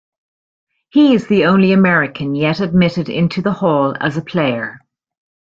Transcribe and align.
He 0.89 1.13
is 1.13 1.27
the 1.27 1.45
only 1.45 1.71
American 1.73 2.33
yet 2.33 2.59
admitted 2.59 3.07
into 3.07 3.39
the 3.43 3.53
Hall 3.53 3.93
as 4.01 4.17
a 4.17 4.23
player. 4.23 4.79